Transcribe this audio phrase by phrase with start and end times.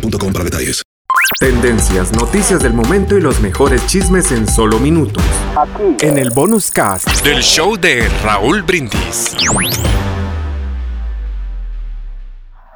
[0.00, 0.82] boostmobile.com para detalles.
[1.40, 5.22] Tendencias, noticias del momento y los mejores chismes en solo minutos.
[6.00, 7.08] En el bonus cast.
[7.22, 9.34] Del show de Raúl Brindis.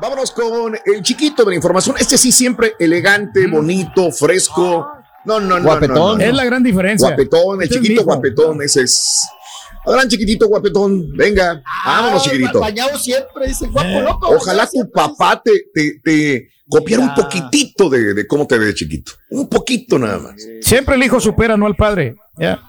[0.01, 1.97] Vámonos con el chiquito de la información.
[1.99, 4.89] Este sí, siempre elegante, bonito, fresco.
[5.25, 5.65] No, no, no.
[5.65, 5.95] Guapetón.
[5.95, 6.25] no, no, no.
[6.25, 7.09] Es la gran diferencia.
[7.09, 9.29] Guapetón, el Este es chiquito guapetón, ese es.
[9.87, 12.61] Gran chiquitito guapetón, venga, vámonos chiquitito.
[12.61, 14.29] Bañado siempre, dice guapo loco.
[14.31, 19.13] Ojalá tu papá te, te, te copiara un poquitito de, de cómo te ves chiquito.
[19.31, 20.35] Un poquito nada más.
[20.61, 22.15] Siempre el hijo supera, no al padre.
[22.37, 22.63] Ya.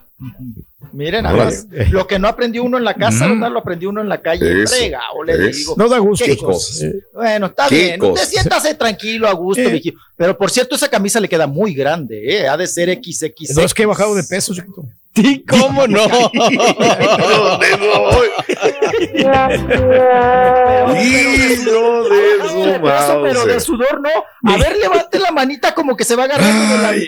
[0.93, 1.41] Miren, Órale.
[1.55, 3.51] además, lo que no aprendió uno en la casa, ¿verdad?
[3.51, 4.63] Lo aprendió uno en la calle.
[4.63, 5.73] Eso, Frega, o le digo.
[5.77, 6.25] No da gusto.
[6.25, 6.83] ¿Qué cosas.
[7.13, 7.99] Bueno, está Qué bien.
[7.99, 8.25] cosas.
[8.25, 9.81] Usted siéntase tranquilo, a gusto, Eh.
[10.17, 12.47] Pero por cierto, esa camisa le queda muy grande, ¿eh?
[12.47, 13.55] Ha de ser XXX.
[13.55, 14.85] No es que he bajado de peso, chiquito.
[15.13, 15.99] Sí, ¿cómo no?
[20.71, 22.81] Hijo de su
[23.23, 24.09] Pero, de sudor no.
[24.51, 27.07] A ver, levante la manita como que se va agarrando del, Ay,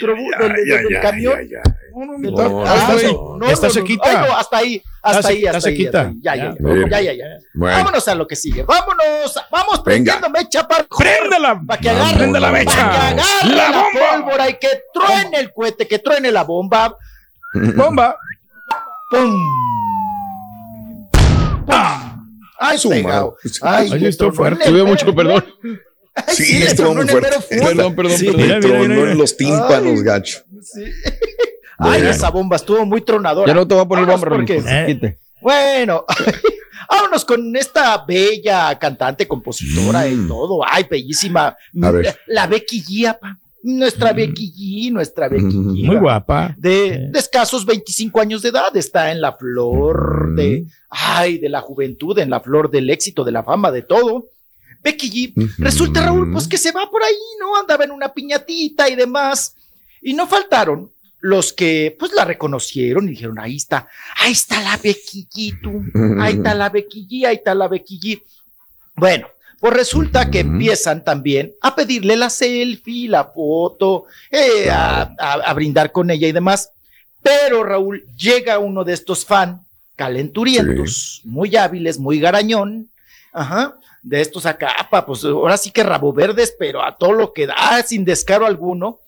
[0.65, 1.39] del camión.
[1.41, 3.11] Está- No, está bien.
[3.13, 3.79] no, no, Ya está no, no.
[3.79, 4.03] sequita.
[4.09, 5.69] Ay, no, hasta ahí, hasta Está ahí, hasta está
[6.01, 6.16] ahí.
[6.22, 6.55] Ya, ya,
[6.89, 7.25] ya, ya, ya.
[7.53, 7.78] Bueno.
[7.78, 8.63] Vámonos a lo que sigue.
[8.63, 11.61] Vámonos, vamos prendiendo mecha para ¡Préndela!
[11.66, 13.07] para que agarre ¡Prende la para que mecha!
[13.09, 13.89] agarre ¡La la, bomba!
[14.11, 16.97] pólvora y que truene el cohete, que truene la bomba.
[17.53, 18.18] ¡Bomba!
[19.09, 19.36] ¡Pum!
[21.66, 21.75] ¡Pum!
[22.59, 23.38] ¡Ay, Su pegado!
[23.62, 23.90] madre.
[23.94, 24.66] Ay, esto fuerte.
[24.66, 25.44] Tuve mucho perdón.
[26.16, 27.30] Ay, Sí, le estuvo muy fuerte.
[27.50, 28.41] Perdón, perdón, Sí, perdón.
[28.41, 29.12] Mira, mira, Tronó mira, mira.
[29.12, 30.40] en los tímpanos, gacho.
[30.62, 30.84] sí.
[31.80, 32.09] Ay, Bueno.
[32.12, 33.47] esa bomba estuvo muy tronadora.
[33.47, 34.64] Ya no te voy a poner Vámonos bomba, porque-.
[34.66, 35.18] Eh.
[35.41, 36.06] Bueno,
[36.90, 40.28] vámonos con esta bella cantante, compositora y Mm.
[40.28, 40.62] todo.
[40.66, 41.58] Ay, bellísima.
[41.81, 42.18] A ver.
[42.28, 43.38] La Becky G, apa.
[43.63, 45.85] Nuestra Becky G, nuestra Becky G.
[45.85, 46.53] Muy guapa.
[46.57, 51.62] De, de escasos 25 años de edad, está en la flor de, ay, de la
[51.62, 54.28] juventud, en la flor del éxito, de la fama, de todo.
[54.84, 57.56] Becky G, resulta Raúl, pues que se va por ahí, ¿no?
[57.56, 59.56] Andaba en una piñatita y demás.
[60.02, 60.91] Y no faltaron
[61.22, 63.88] los que, pues, la reconocieron y dijeron, ahí está,
[64.18, 65.81] ahí está la Becky G, tú.
[66.19, 68.22] Ahí está la Becky G, ahí está la Becky G.
[68.97, 69.28] Bueno,
[69.63, 75.53] pues resulta que empiezan también a pedirle la selfie, la foto, eh, a, a- a
[75.53, 76.72] brindar con ella y demás.
[77.22, 79.62] Pero Raúl, llega uno de estos fan
[79.96, 82.90] calenturientos, muy hábiles, muy garañón,
[83.31, 84.73] ajá, de estos acá,
[85.06, 89.00] pues ahora sí que rabo verdes, pero a todo lo que da, sin descaro alguno.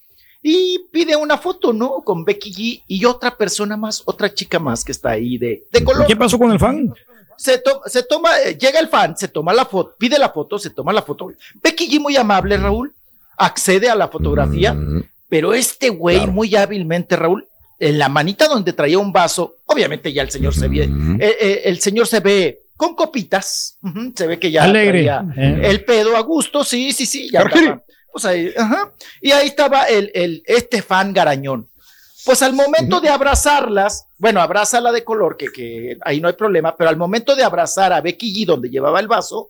[0.41, 2.01] Y pide una foto, ¿no?
[2.03, 5.83] Con Becky G y otra persona más, otra chica más que está ahí de, de
[5.83, 6.93] color ¿Qué pasó con el fan?
[7.37, 10.57] Se, to- se toma, eh, llega el fan, se toma la foto, pide la foto,
[10.59, 11.31] se toma la foto.
[11.63, 12.93] Becky G muy amable, Raúl,
[13.37, 14.75] accede a la fotografía,
[15.29, 17.47] pero este güey muy hábilmente, Raúl,
[17.79, 20.83] en la manita donde traía un vaso, obviamente ya el señor se ve,
[21.19, 23.77] eh, eh, el señor se ve con copitas,
[24.15, 25.03] se ve que ya Alegre.
[25.03, 25.61] traía eh.
[25.63, 27.81] el pedo a gusto, sí, sí, sí, ya estaba,
[28.11, 28.91] pues ahí, ajá,
[29.21, 31.67] y ahí estaba el, el, este fan garañón.
[32.25, 36.75] Pues al momento de abrazarlas, bueno, abrázala de color, que, que ahí no hay problema,
[36.75, 39.49] pero al momento de abrazar a Becky G donde llevaba el vaso,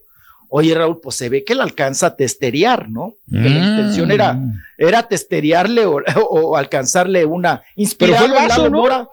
[0.50, 3.14] oye Raúl, pues se ve que la alcanza a testerear, ¿no?
[3.30, 3.68] Que la Mm.
[3.68, 4.38] intención era,
[4.76, 9.08] era testerearle o, o alcanzarle una Pero inspirada fue el vaso, ¿no?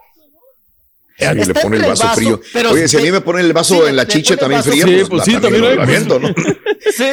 [1.16, 2.40] Sí, le Está pone el vaso, vaso, frío.
[2.52, 4.58] pero Oye, si a mí me ponen el vaso sí, en la le chicha también
[4.60, 4.70] vaso.
[4.72, 5.88] fría, Sí, pues, pues la- sí, también también lo pues.
[5.88, 6.28] aviento, ¿no?
[6.94, 7.04] Sí.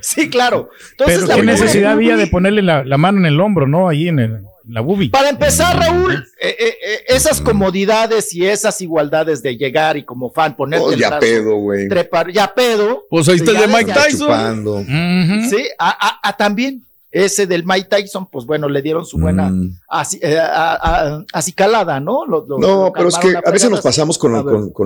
[0.00, 0.70] sí, claro.
[0.92, 3.88] Entonces, Pero la qué necesidad había de ponerle la, la mano en el hombro, ¿no?
[3.88, 5.10] Ahí en, el, la boobie.
[5.10, 10.30] Para empezar, Raúl, eh, eh, eh, esas comodidades y esas igualdades de llegar y como
[10.30, 11.88] fan ponerte Oh, el ya brazo, pedo, güey.
[11.88, 13.04] trepar, ya pedo.
[13.10, 14.86] Pues ahí está el de Mike Tyson.
[15.50, 16.84] Sí, a, a- a también.
[17.10, 19.78] ese del Mike Tyson, pues bueno, le dieron su buena Mm.
[19.88, 22.26] así, eh, a- a- acicalada, ¿no?
[22.26, 24.34] Lo- lo- No, lo pero es que a veces nos pasamos con,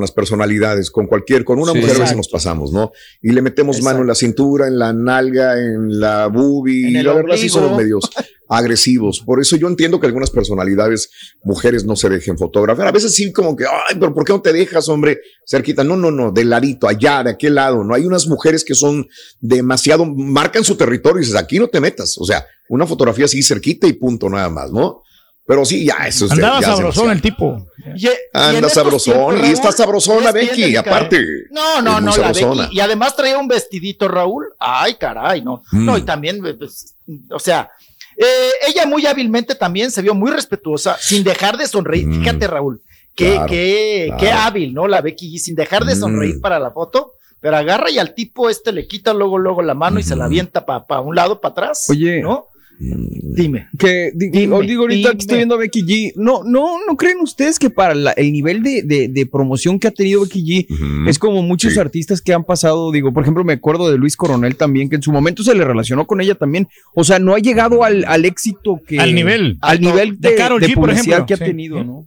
[0.01, 1.79] las personalidades, con cualquier, con una Sí.
[1.81, 2.93] mujer a veces nos pasamos, ¿no?
[3.23, 3.93] Y le metemos Exacto.
[3.95, 7.35] mano en la cintura, en la nalga, en la boobie, En y el la verdad
[7.37, 8.09] sí somos medios
[8.55, 9.21] agresivos.
[9.25, 11.11] Por eso yo entiendo que algunas personalidades,
[11.43, 12.87] mujeres, no se dejen fotografiar.
[12.89, 15.83] A veces sí como que, ay, pero ¿por qué no te dejas, hombre, cerquita?
[15.85, 17.83] No, no, no, del ladito, allá, de aquel lado.
[17.83, 19.07] No hay unas mujeres que son
[19.41, 22.17] demasiado, marcan su territorio y dices, aquí no te metas.
[22.19, 25.03] O sea, una fotografía así cerquita y punto nada más, ¿no?
[25.45, 27.67] Pero sí, ya, eso es Andaba ya sabrosón el tipo.
[27.97, 30.97] Y- y en Anda estos sabrosón, tiempos, y está sabrosona es Becky, delicada.
[30.97, 31.25] aparte.
[31.51, 32.63] No, no, no, la sabrosona.
[32.65, 32.77] Becky.
[32.77, 34.45] Y además traía un vestidito, Raúl.
[34.61, 35.63] Ay, caray, no.
[35.73, 35.85] Mm.
[35.85, 36.95] No, y también, pues,
[37.31, 37.69] o sea,
[38.17, 42.07] eh, ella muy hábilmente también se vio muy respetuosa, sin dejar de sonreír.
[42.07, 42.21] Mm.
[42.21, 42.83] Fíjate, Raúl,
[43.15, 44.21] qué, Claro, qué, claro.
[44.21, 44.87] qué hábil, ¿no?
[44.89, 45.99] La Becky G, sin dejar de Mm.
[46.01, 47.13] sonreír para la foto.
[47.41, 50.27] Pero agarra y al tipo este le quita luego, luego la mano y se la
[50.27, 51.91] avienta para un lado, para atrás.
[51.91, 52.21] Oye.
[52.23, 52.47] ¿no?
[52.79, 53.35] Mm.
[53.35, 53.69] Dime.
[53.79, 55.13] Que di- Dime, o digo ahorita dime.
[55.19, 56.13] que estoy viendo a Becky G.
[56.17, 59.89] No, no, no creen ustedes que para la- el nivel de, de- de promoción que
[59.89, 61.79] ha tenido Becky G es como muchos Sí.
[61.79, 62.91] artistas que han pasado.
[62.91, 65.65] Digo, por ejemplo, me acuerdo de Luis Coronel también, que en su momento se le
[65.65, 66.67] relacionó con ella también.
[66.95, 68.99] O sea, no ha llegado al, al éxito que.
[68.99, 69.59] Al nivel.
[69.61, 71.45] Al nivel de, De Karol de G, por ejemplo, que ha sí.
[71.45, 72.07] tenido, ¿no?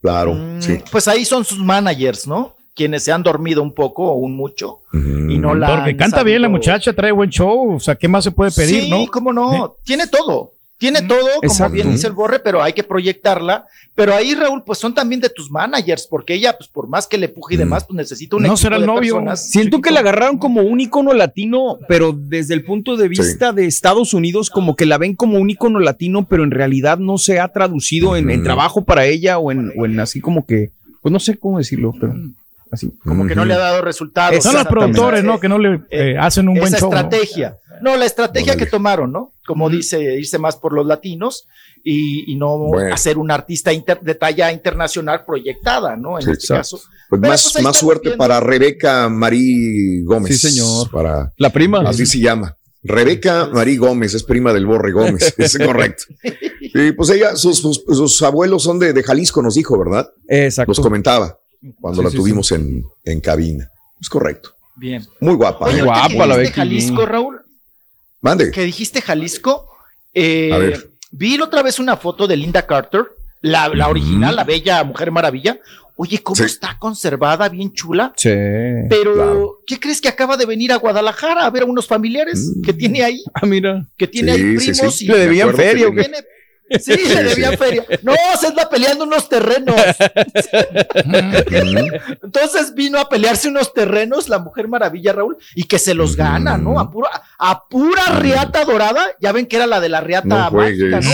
[0.00, 0.78] Claro, Mm, sí.
[0.90, 2.54] Pues ahí son sus managers, ¿no?
[2.74, 6.40] Quienes se han dormido un poco o un mucho y no la Porque canta bien
[6.42, 7.74] la muchacha, trae buen show.
[7.74, 9.06] O sea, ¿qué más se puede pedir, sí, no?
[9.10, 10.52] cómo no, tiene todo.
[10.78, 11.74] Tiene todo, como Exacto.
[11.74, 13.66] bien dice el Borre, pero hay que proyectarla.
[13.94, 17.18] Pero ahí, Raúl, pues son también de tus managers, porque ella, pues por más que
[17.18, 17.60] le puje y Mm.
[17.60, 19.14] demás, pues necesita un No equipo será el de novio.
[19.14, 19.48] personas.
[19.48, 23.66] Siento que la agarraron como un icono latino, pero desde el punto de vista de
[23.66, 27.38] Estados Unidos, como que la ven como un icono latino, pero en realidad no se
[27.38, 30.70] ha traducido en, en trabajo para ella o en, o en así como que,
[31.00, 32.12] pues no sé cómo decirlo, pero
[32.72, 32.90] así.
[33.04, 34.42] Como que no le ha dado resultados.
[34.42, 35.38] Son los productores, ¿no?
[35.38, 36.90] Que no le eh, hacen un buen esa show.
[36.90, 36.96] ¿no?
[36.96, 37.56] estrategia.
[37.80, 37.96] ¿no?
[37.96, 39.32] la estrategia que tomaron, ¿no?
[39.46, 41.46] Como dice, irse más por los latinos
[41.82, 42.94] y, y no Bueno.
[42.94, 46.16] hacer una artista inter- de talla internacional proyectada, ¿no?
[46.18, 46.60] En Sí, este exacto.
[46.60, 46.88] caso.
[47.08, 48.18] Pues Pero, más, pues, más suerte viendo.
[48.18, 50.40] para Rebeca Marí Gómez.
[50.40, 50.90] Sí, señor.
[50.92, 51.80] Para, La prima.
[51.80, 52.56] así se llama.
[52.84, 56.04] Rebeca Marí Gómez, es prima del Borre Gómez, es correcto.
[56.60, 60.08] Y pues ella, sus, sus- sus abuelos son de, de Jalisco, nos dijo, ¿verdad?
[60.28, 60.70] Exacto.
[60.70, 61.38] Los comentaba
[61.80, 63.70] cuando Sí, la sí, tuvimos En, en cabina.
[64.00, 64.54] Es correcto.
[64.76, 65.06] Bien.
[65.20, 65.66] Muy guapa.
[65.66, 65.82] Oye, ¿eh?
[65.82, 66.52] guapa la dijiste Becky.
[66.54, 67.40] Jalisco, Raúl,
[68.20, 68.50] Mande.
[68.50, 69.68] que dijiste Jalisco,
[70.14, 70.90] eh, A ver.
[71.10, 73.04] vi la otra vez una foto de Linda Carter,
[73.42, 75.58] la, la original, la bella Mujer Maravilla.
[75.96, 76.44] Oye, ¿cómo Sí.
[76.44, 78.12] está conservada, bien chula?
[78.16, 78.30] Sí.
[78.88, 79.58] Pero, claro.
[79.66, 82.62] ¿qué crees que acaba de venir a Guadalajara a ver a unos familiares Mm.
[82.62, 83.22] que tiene ahí?
[83.34, 83.86] Ah, mira.
[83.98, 85.04] Que tiene Sí, ahí sí, primos sí.
[85.04, 86.10] y Le debían acuerdo que
[86.80, 87.84] Sí, le debían feria.
[88.02, 89.74] No, se anda peleando unos terrenos.
[92.22, 96.58] Entonces vino a pelearse unos terrenos la Mujer Maravilla, Raúl, y que se los gana,
[96.58, 96.78] ¿no?
[96.78, 99.02] A pura, a pura riata dorada.
[99.20, 101.00] Ya ven que era la de la riata No mágica.
[101.00, 101.10] ¿no?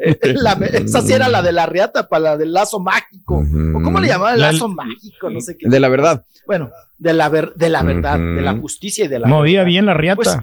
[0.00, 3.36] Eh, la- esa sí era la de la riata para la del lazo mágico.
[3.36, 4.34] ¿O cómo le llamaban?
[4.34, 5.68] El La- lazo mágico, no sé qué.
[5.68, 6.24] De la verdad.
[6.46, 9.66] Bueno, de la, ver- de la verdad, de la justicia y de la Movía verdad.
[9.68, 10.16] bien la riata.
[10.22, 10.38] Pues,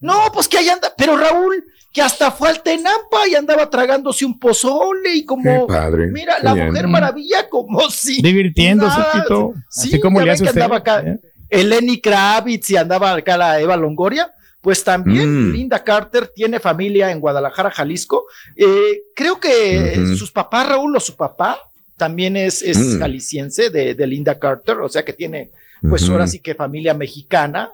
[0.00, 1.64] No, pues que ahí anda, pero Raúl,
[1.96, 6.08] que hasta fue al Tenampa y andaba tragándose un pozole y Qué como, padre.
[6.08, 6.66] mira, la bien.
[6.66, 8.20] mujer maravilla como si.
[8.20, 9.12] Divirtiéndose, nada.
[9.22, 9.54] Tito.
[9.70, 10.60] Sí, Así como ya le hace que usted.
[10.60, 11.00] andaba acá.
[11.00, 11.18] ¿eh?
[11.48, 15.52] Eleni Kravitz y andaba acá la Eva Longoria, pues también Mm.
[15.54, 18.26] Linda Carter tiene familia en Guadalajara, Jalisco.
[18.54, 21.58] Eh, creo que sus papás, Raúl, o su papá,
[21.96, 22.98] también es, es Mm.
[22.98, 25.50] jalisciense de, de Linda Carter, o sea que tiene,
[25.88, 27.70] pues ahora sí que familia mexicana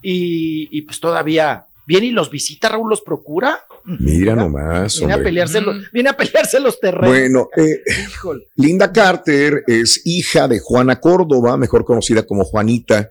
[0.00, 3.60] y, y pues todavía viene y los visita, Raúl los procura.
[3.84, 7.08] Mira nomás, Viene a, pelearse los, viene a pelearse los terrenos.
[7.08, 7.82] Bueno, eh.
[8.56, 13.10] Linda Carter es hija de Juana Córdoba, mejor conocida como Juanita,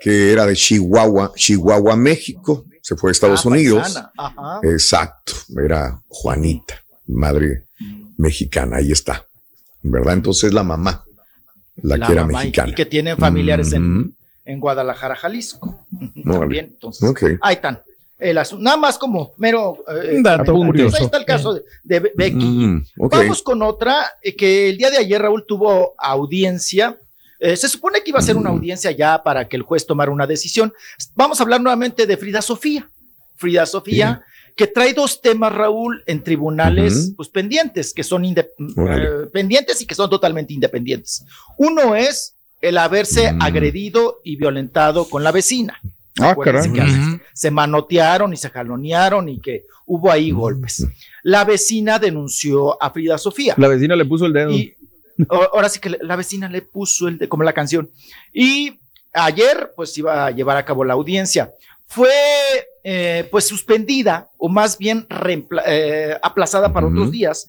[0.00, 2.64] que era de Chihuahua, Chihuahua, México.
[2.82, 3.96] Se fue a Estados Ah, Unidos.
[4.16, 4.60] Ajá.
[4.62, 5.32] Exacto,
[5.64, 7.64] era Juanita, madre
[8.16, 9.24] mexicana, ahí está.
[9.82, 10.14] ¿Verdad?
[10.14, 11.04] Entonces la mamá,
[11.82, 12.70] la, que era y- mexicana.
[12.70, 14.14] Y que tienen familiares en,
[14.44, 15.84] en Guadalajara, Jalisco.
[16.24, 17.22] También, entonces, Ok.
[17.40, 17.80] ahí están.
[18.18, 20.96] El asunto, nada más como mero eh, dato pues curioso.
[20.96, 22.36] ahí está el caso de, de Be- Becky.
[22.44, 22.86] Mm.
[22.96, 26.96] Vamos con otra eh, que el día de ayer Raúl tuvo audiencia.
[27.38, 28.54] Eh, se supone que iba a ser una Mm.
[28.54, 30.72] audiencia ya para que el juez tomara una decisión.
[31.14, 32.88] Vamos a hablar nuevamente de Frida Sofía.
[33.36, 34.22] Frida Sofía,
[34.56, 38.46] que trae dos temas, Raúl, en tribunales pues, pendientes, que son eh,
[39.30, 41.22] pendientes y que son totalmente independientes.
[41.58, 42.32] Uno es
[42.62, 43.42] el haberse Mm.
[43.42, 45.78] agredido y violentado con la vecina.
[46.20, 46.72] Ah, caray.
[46.72, 50.86] que se manotearon y se jalonearon y que hubo ahí golpes.
[51.22, 53.54] La vecina denunció a Frida Sofía.
[53.58, 54.50] La vecina le puso el dedo.
[54.50, 54.74] Y
[55.28, 57.90] o- ahora sí que la vecina le puso el de, como la canción.
[58.32, 58.78] Y
[59.12, 61.52] ayer, pues iba a llevar a cabo la audiencia.
[61.88, 62.10] Fue
[62.82, 65.06] eh, pues suspendida o más bien
[65.66, 67.48] eh, aplazada para otros días.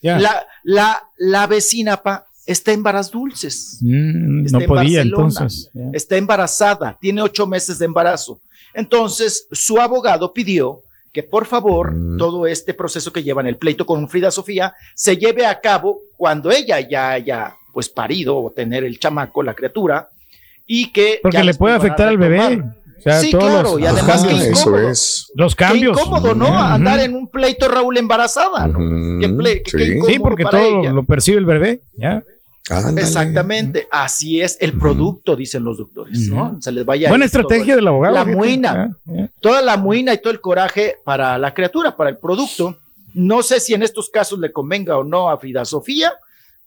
[0.00, 0.18] ya.
[0.18, 3.78] La, la, la vecina pa, está en varas dulces.
[3.80, 5.70] Mm, Está no en podía Barcelona, entonces.
[5.92, 8.40] Está embarazada, tiene ocho meses de embarazo.
[8.74, 10.80] Entonces, su abogado pidió
[11.12, 15.18] que por favor todo este proceso que lleva en el pleito con Frida Sofía se
[15.18, 20.08] lleve a cabo cuando ella ya haya pues parido o tener el chamaco, la criatura,
[20.66, 21.20] y que...
[21.22, 22.62] Porque ya le puede afectar al bebé.
[23.04, 23.18] Retomar.
[23.18, 24.58] O sea, sí, todos claro, los- y además que cambios.
[24.60, 24.88] incómodo.
[25.34, 25.98] Los Qué cambios.
[26.00, 26.58] incómodo, ¿no?
[26.58, 28.78] Andar en un pleito, Raúl, embarazada, ¿no?
[29.20, 30.92] Qué ple- qué- qué Sí, porque para todo ella.
[30.92, 31.80] lo percibe el bebé.
[31.96, 32.22] Ya.
[32.96, 36.58] Exactamente, así es el producto, dicen los doctores, ¿no?
[36.60, 38.14] Se les vaya Buena todo estrategia el- del abogado.
[38.14, 38.96] La muina,
[39.40, 42.76] toda la muina y todo el coraje para la criatura, para el producto.
[43.14, 46.12] No sé si en estos casos le convenga o no a Frida Sofía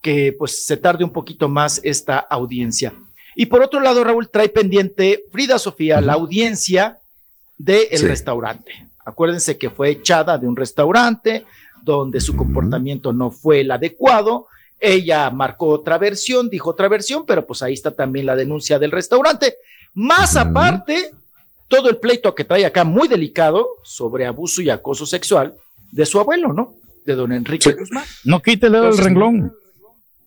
[0.02, 2.94] que pues se tarde un poquito más esta audiencia.
[3.36, 6.98] Y por otro lado, Raúl trae pendiente Frida Sofía la audiencia
[7.58, 8.06] del Sí.
[8.08, 8.88] restaurante.
[9.06, 11.46] Acuérdense que fue echada de un restaurante
[11.84, 14.48] donde su comportamiento no fue el adecuado.
[14.80, 18.92] Ella marcó otra versión, dijo otra versión, pero pues ahí está también la denuncia del
[18.92, 19.56] restaurante.
[19.94, 21.12] Más aparte,
[21.68, 25.54] todo el pleito que trae acá muy delicado sobre abuso y acoso sexual
[25.92, 26.74] de su abuelo, ¿no?
[27.06, 28.04] De don Enrique Guzmán.
[28.24, 29.54] No quite el dedo del Entonces, renglón.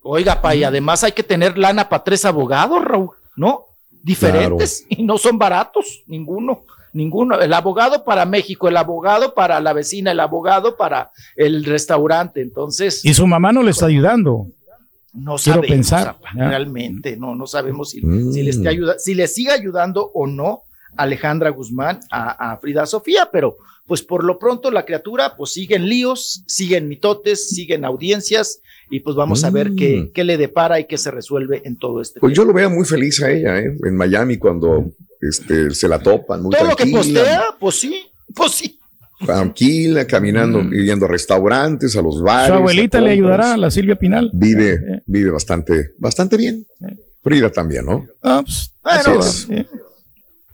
[0.01, 3.65] Oiga, pa, y además hay que tener lana para tres abogados, Raúl, ¿no?
[4.01, 6.61] Diferentes y no son baratos, ninguno,
[6.93, 7.39] ninguno.
[7.39, 12.41] El abogado para México, el abogado para la vecina, el abogado para el restaurante.
[12.41, 14.47] Entonces, Y su mamá no le está ayudando.
[15.11, 18.31] no quiero sabemos pensar, realmente, no, no sabemos si, Mm.
[18.31, 20.61] si le esté ayuda, si le sigue ayudando o no
[20.97, 25.75] Alejandra Guzmán a, a Frida Sofía, pero pues por lo pronto la criatura pues sigue
[25.75, 30.23] en líos, sigue en mitotes, sigue en audiencias y pues vamos a ver qué, qué
[30.23, 32.21] le depara y qué se resuelve en todo este Mm.
[32.21, 33.75] Pues yo lo veo muy feliz a ella, ¿eh?
[33.83, 34.91] En Miami cuando
[35.21, 38.05] este, se la topan, muy Todo lo que postea, pues sí,
[38.35, 38.79] pues sí.
[39.25, 42.49] tranquila, caminando, y yendo a restaurantes, a los bares.
[42.49, 44.29] Su abuelita le ayudará, la Silvia Pinal.
[44.33, 46.65] Vive, vive bastante, bastante bien.
[47.21, 48.05] Frida también, ¿no?
[48.21, 49.65] Ah, pues, Bueno, Así es.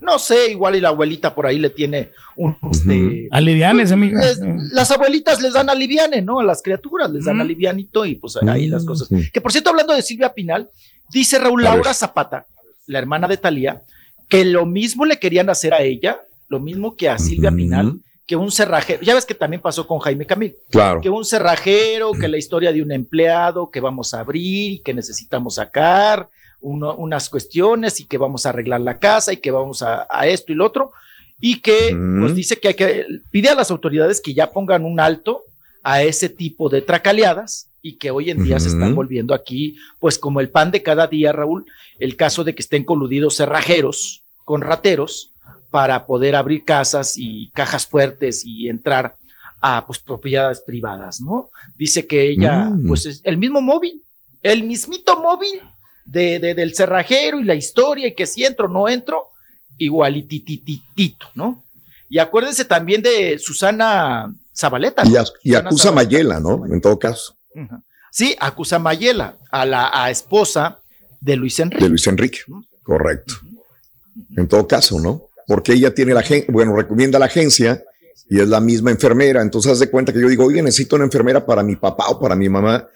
[0.05, 4.21] No sé, igual y la abuelita por ahí le tiene un, este, Alivianes, amiga.
[4.23, 4.39] Es-
[4.71, 6.39] las abuelitas les dan aliviane, ¿no?
[6.39, 9.09] A las criaturas les dan alivianito y pues ahí las cosas.
[9.33, 10.69] Que por cierto, hablando de Silvia Pinal,
[11.11, 11.63] dice Raúl.
[11.63, 12.45] Laura Zapata,
[12.87, 13.81] la hermana de Talía,
[14.29, 17.95] que lo mismo le querían hacer a ella, lo mismo que a Silvia Pinal,
[18.27, 19.01] que un cerrajero.
[19.03, 20.55] Ya ves que también pasó con Jaime Camil.
[20.71, 20.99] Claro.
[21.01, 24.93] Que un cerrajero, que la historia de un empleado que vamos a abrir y que
[24.93, 26.27] necesitamos sacar
[26.61, 30.27] uno- unas cuestiones y que vamos a arreglar la casa y que vamos a, a
[30.27, 30.91] esto y lo otro.
[31.39, 32.21] Y que Ujú.
[32.21, 35.41] pues dice que hay que pide a las autoridades que ya pongan un alto
[35.83, 40.17] a ese tipo de tracaleadas y que hoy en día se están volviendo aquí, pues
[40.17, 41.65] como el pan de cada día, Raúl,
[41.99, 45.31] el caso de que estén coludidos cerrajeros con rateros
[45.69, 49.15] para poder abrir casas y cajas fuertes y entrar
[49.61, 51.51] a pues propiedades privadas, ¿no?
[51.77, 52.87] Dice que ella, Mm.
[52.87, 54.01] pues es el mismo móvil,
[54.41, 55.61] el mismito móvil
[56.05, 59.23] de, de- del cerrajero y la historia y que si entro o no entro,
[59.77, 61.63] igualitititito, ¿no?
[62.09, 65.03] Y acuérdense también de Susana Zabaleta.
[65.05, 65.19] Y, ¿no?
[65.19, 66.11] a- y Susana acusa a Zabaleta.
[66.17, 66.65] Mayela, ¿no?
[66.65, 67.35] En todo caso.
[68.11, 70.79] Sí, acusa a Mayela, a la a esposa
[71.19, 71.83] de Luis Enrique.
[71.83, 72.39] de Luis Enrique.
[72.83, 73.33] Correcto.
[74.37, 75.23] En todo caso, ¿no?
[75.47, 77.83] Porque ella tiene la agencia, bueno, recomienda la agencia
[78.29, 79.41] y es la misma enfermera.
[79.41, 82.19] Entonces, haz de cuenta que yo digo, oye, necesito una enfermera para mi papá o
[82.19, 82.87] para mi mamá.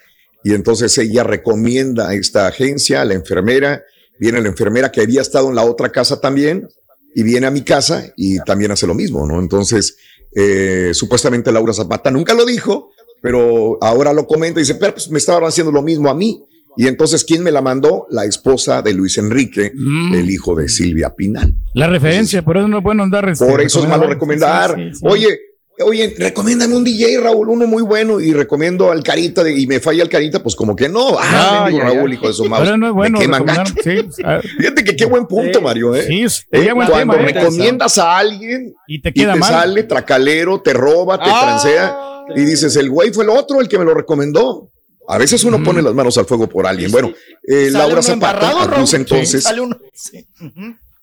[0.43, 3.83] Y entonces ella recomienda a esta agencia, a la enfermera.
[4.19, 6.67] Viene la enfermera que había estado en la otra casa también
[7.15, 9.39] y viene a mi casa y también hace lo mismo, ¿no?
[9.39, 9.97] Entonces,
[10.35, 12.91] eh, supuestamente Laura Zapata nunca lo dijo,
[13.21, 16.43] pero ahora lo comenta y dice, pero pues me estaban haciendo lo mismo a mí.
[16.77, 18.05] Y entonces, ¿quién me la mandó?
[18.09, 19.73] La esposa de Luis Enrique,
[20.13, 21.53] el hijo de Silvia Pinal.
[21.73, 23.27] La referencia, por eso no es bueno andar.
[23.27, 24.75] este, Por eso es malo recomendar.
[24.75, 25.05] Sí, sí, sí.
[25.05, 25.39] Oye,
[25.83, 29.79] oye, recomiéndame un DJ, Raúl, uno muy bueno, y recomiendo al Carita, de- y me
[29.79, 31.17] falla el Carita, pues como que no.
[31.19, 31.95] Ah, mendigo ya, ya.
[31.99, 32.43] Raúl, hijo de su.
[32.49, 33.27] Pero no es bueno sí,
[34.59, 36.03] Fíjate que qué buen punto, Mario, ¿eh?
[36.07, 37.33] Sí, Eh, buen Cuando tema, ¿eh?
[37.33, 39.49] recomiendas a alguien Y te y queda te mal.
[39.51, 41.39] sale tracalero, te roba, te Ah.
[41.41, 41.97] transea,
[42.35, 44.69] y dices, el güey fue el otro el que me lo recomendó.
[45.07, 46.91] A veces uno pone las manos al fuego por alguien.
[46.91, 47.11] Bueno,
[47.47, 48.73] eh, Laura Zapata Raúl.
[48.73, 49.75] acusa entonces Sale uno-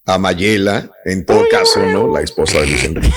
[0.04, 2.12] a Mayela, en todo caso, ¿no?
[2.14, 3.12] La esposa de Luis Enrique.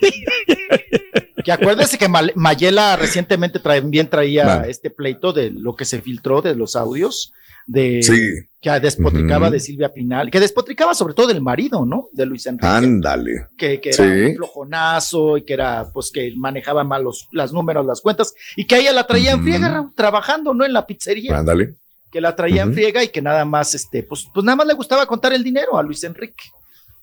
[1.44, 4.70] Que acuérdense que Mayela recientemente también traía Vale.
[4.70, 7.32] este pleito de lo que se filtró de los audios
[7.66, 8.46] de Sí.
[8.60, 12.08] que despotricaba de Silvia Pinal, que despotricaba sobre todo del marido, ¿no?
[12.12, 12.66] De Luis Enrique.
[12.66, 13.46] Ándale.
[13.56, 14.02] que, que Sí.
[14.02, 18.34] era un flojonazo y que era, pues, que manejaba mal los las números, las cuentas,
[18.56, 20.64] y que a ella la traía en friega, trabajando, ¿no?
[20.66, 21.74] En la pizzería, Ándale.
[22.10, 24.74] que la traía en friega y que nada más, este, pues, pues nada más le
[24.74, 26.44] gustaba contar el dinero a Luis Enrique.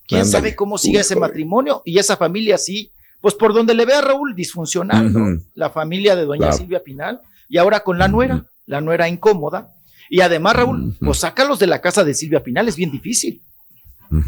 [0.08, 0.32] Quién Ándale.
[0.32, 4.34] sabe cómo sigue ese matrimonio y esa familia así, pues por donde le vea Raúl,
[4.34, 5.40] disfuncional, ¿no?
[5.54, 6.56] La familia de doña Claro.
[6.56, 9.68] Silvia Pinal y ahora con la nuera, la nuera incómoda.
[10.10, 13.42] Y además, Raúl, pues sácalos de la casa de Silvia Pinal, es bien difícil,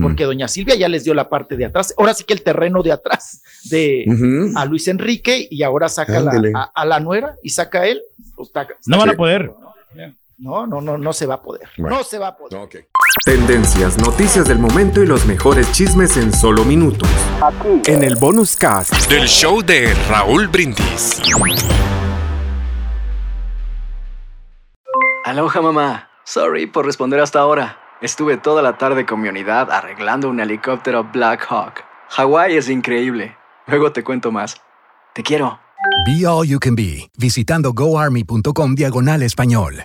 [0.03, 2.83] porque doña Silvia ya les dio la parte de atrás, ahora sí que el terreno
[2.83, 4.05] de atrás de
[4.57, 8.03] a Luis Enrique y ahora saca la- a, a la nuera y saca a él.
[8.37, 9.51] pues, está- No van a poder.
[10.39, 11.69] no, no, no, no se va a poder.
[11.79, 11.97] Bueno.
[11.97, 12.59] No se va a poder.
[12.61, 12.77] Ok.
[13.25, 17.09] Tendencias, noticias del momento y los mejores chismes en solo minutos.
[17.87, 18.95] En el bonus cast.
[19.09, 21.21] Del show de Raúl Brindis.
[25.25, 26.09] Aloha mamá.
[26.25, 27.79] Sorry por responder hasta ahora.
[28.01, 31.85] Estuve toda la tarde con mi unidad arreglando un helicóptero Black Hawk.
[32.11, 33.37] Hawái es increíble.
[33.67, 34.57] Luego te cuento más.
[35.15, 35.61] Te quiero.
[36.07, 39.85] Be All You Can Be, visitando goarmy.com diagonal español.